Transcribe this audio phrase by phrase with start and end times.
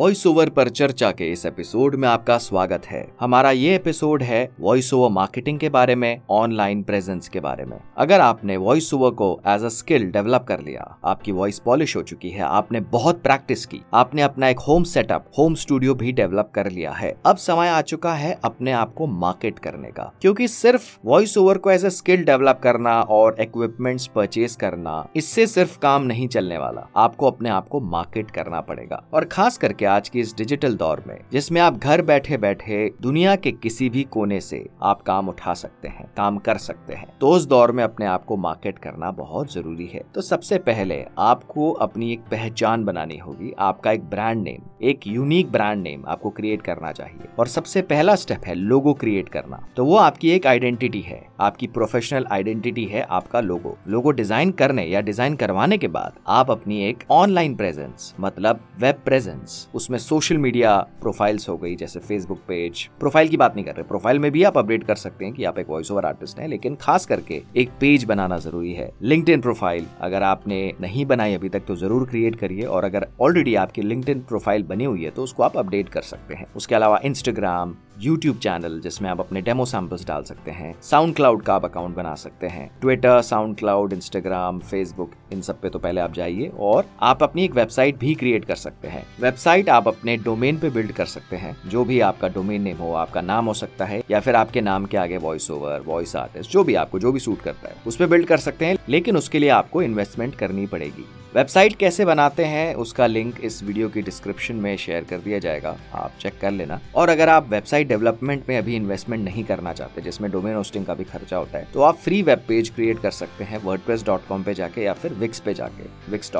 [0.00, 4.50] Voice over पर चर्चा के इस एपिसोड में आपका स्वागत है। हमारा ये एपिसोड है
[4.60, 9.10] वॉइस ओवर मार्केटिंग के बारे में ऑनलाइन प्रेजेंस के बारे में। अगर आपने वॉइस ओवर
[9.10, 13.22] को एज अ स्किल डेवलप कर लिया, आपकी वॉइस पॉलिश हो चुकी है, आपने बहुत
[13.22, 17.36] प्रैक्टिस की, आपने अपना एक होम सेटअप होम स्टूडियो भी डेवलप कर लिया है, अब
[17.36, 21.70] समय आ चुका है अपने आप को मार्केट करने का। क्योंकि सिर्फ़ वॉइस ओवर को
[21.70, 26.88] एज अ स्किल डेवलप करना और इक्विपमेंट्स परचेज करना, इससे सिर्फ़ काम नहीं चलने वाला।
[26.96, 31.02] आपको अपने आप को मार्केट करना पड़ेगा। और खास करके आज की इस डिजिटल दौर
[31.06, 35.54] में, जिसमें आप घर बैठे बैठे दुनिया के किसी भी कोने से आप काम उठा
[35.54, 39.10] सकते हैं, काम कर सकते हैं तो उस दौर में अपने आप को मार्केट करना
[39.12, 44.42] बहुत ज़रूरी है। तो सबसे पहले आपको अपनी एक पहचान बनानी होगी, आपका एक ब्रांड
[44.42, 48.94] नेम, एक यूनिक ब्रांड नेम आपको क्रिएट करना चाहिए। और सबसे पहला स्टेप है लोगो
[48.94, 54.10] क्रिएट करना। तो वो आपकी एक आइडेंटिटी है, आपकी प्रोफेशनल आइडेंटिटी है आपका लोगो। लोगो
[54.12, 59.68] डिज़ाइन करने या डिज़ाइन करवाने के बाद आप अपनी एक ऑनलाइन प्रेजेंस मतलब वेब प्रेजेंस
[59.80, 63.84] उसमें सोशल मीडिया प्रोफाइल्स हो गई, जैसे फेसबुक पेज प्रोफ़ाइल की बात नहीं कर रहे
[63.84, 66.48] प्रोफ़ाइल में भी आप अपडेट कर सकते हैं कि आप एक वॉइस ओवर आर्टिस्ट हैं,
[66.48, 71.48] लेकिन खास करके एक पेज बनाना ज़रूरी है। लिंक प्रोफ़ाइल अगर आपने नहीं बनाई अभी
[71.48, 75.22] तक तो ज़रूर क्रिएट करिए और अगर ऑलरेडी आपकी लिंक प्रोफ़ाइल बनी हुई है तो
[75.22, 79.64] उसको आप अपडेट कर सकते हैं। उसके अलावा इंस्टाग्राम यूट्यूब चैनल जिसमें आप अपने डेमो
[79.64, 83.92] सैंपल्स डाल सकते हैं। साउंड क्लाउड का आप अकाउंट बना सकते हैं। Twitter SoundCloud
[83.92, 88.14] Instagram Facebook इन सब पे तो पहले आप जाइए और आप अपनी एक वेबसाइट भी
[88.14, 92.00] क्रिएट कर सकते हैं। वेबसाइट आप अपने डोमेन पे बिल्ड कर सकते हैं। जो भी
[92.00, 95.16] आपका डोमेन नेम हो, आपका नाम हो सकता है, या फिर आपके नाम के आगे
[95.16, 98.26] वॉइस ओवर वॉइस आर्टिस्ट जो भी आपको, जो भी सूट करता है, उस पर बिल्ड
[98.26, 103.06] कर सकते हैं, लेकिन उसके लिए आपको इन्वेस्टमेंट करनी पड़ेगी। वेबसाइट कैसे बनाते हैं, उसका
[103.06, 107.08] लिंक इस वीडियो की डिस्क्रिप्शन में शेयर कर दिया जाएगा, आप चेक कर लेना। और
[107.08, 111.04] अगर आप वेबसाइट डेवलपमेंट में अभी इन्वेस्टमेंट नहीं करना चाहते, जिसमें डोमेन होस्टिंग का भी
[111.04, 114.82] खर्चा होता है तो आप फ्री वेब पेज क्रिएट कर सकते हैं वर्डप्रेस पे जाके
[114.82, 116.32] या फिर विक्स पे जाके विक्स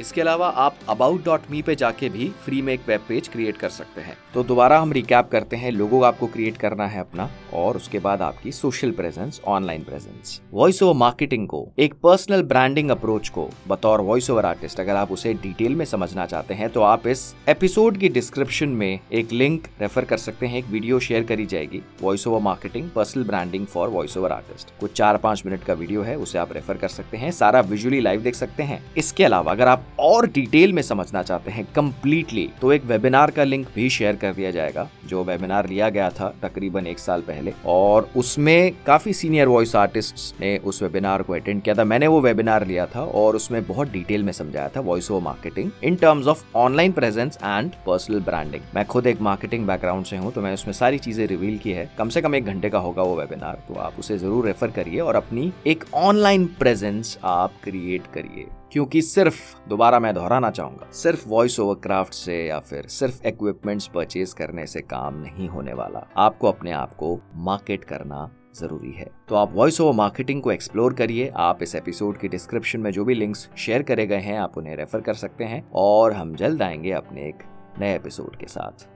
[0.00, 3.56] इसके अलावा आप अबाउट डॉट मी पे जाके भी फ्री में एक वेब पेज क्रिएट
[3.56, 7.28] कर सकते हैं। तो दोबारा हम रिकैप करते हैं, लोगो आपको क्रिएट करना है अपना,
[7.54, 12.90] और उसके बाद आपकी social presence online presence voice over marketing को, एक पर्सनल ब्रांडिंग
[12.90, 16.82] अप्रोच को, बतौर वॉइस ओवर आर्टिस्ट अगर आप उसे डिटेल में समझना चाहते हैं तो
[16.82, 21.24] आप इस एपिसोड की डिस्क्रिप्शन में एक लिंक रेफर कर सकते हैं, एक वीडियो शेयर
[21.24, 25.64] करी जाएगी voice over marketing personal branding for voice over artist कुछ चार पाँच मिनट
[25.64, 28.82] का वीडियो है, उसे आप रेफर कर सकते हैं, सारा विजुअली लाइव देख सकते हैं।
[28.96, 33.44] इसके अलावा, अगर आप और डिटेल में समझना चाहते हैं कंप्लीटली तो एक वेबिनार का
[33.44, 37.52] लिंक भी शेयर कर दिया जाएगा, जो वेबिनार लिया गया था तकरीबन एक साल पहले,
[37.66, 42.20] और उसमें काफ़ी सीनियर वॉइस आर्टिस्ट ने उस वेबिनार को अटेंड किया था। मैंने वो
[42.20, 46.26] वेबिनार लिया था, और उसमें बहुत डिटेल में समझाया था voice over marketing in terms
[46.26, 50.54] of online presence and personal branding मैं खुद एक मार्केटिंग बैकग्राउंड से हूँ तो मैंने
[50.54, 53.62] उसमें सारी चीज़ें रिवील की है। कम से कम एक घंटे का होगा वो वेबिनार
[53.68, 59.00] तो आप उसे ज़रूर रेफर करिए और अपनी एक ऑनलाइन प्रेजेंस आप क्रिएट करिए। क्योंकि
[59.02, 64.32] सिर्फ़, दोबारा मैं दोहराना चाहूँगा, सिर्फ़ वॉइस ओवर क्राफ्ट से या फिर सिर्फ़ इक्विपमेंट्स परचेज
[64.32, 69.34] करने से काम नहीं होने वाला। आपको अपने आप को मार्केट करना ज़रूरी है। तो
[69.34, 73.14] आप वॉइस ओवर मार्केटिंग को एक्सप्लोर करिए। आप इस एपिसोड के डिस्क्रिप्शन में जो भी
[73.14, 76.92] लिंक्स शेयर करे गए हैं, आप उन्हें रेफर कर सकते हैं और हम जल्द आएँगे
[76.92, 77.38] अपने एक
[77.80, 78.88] नए एपिसोड के साथ।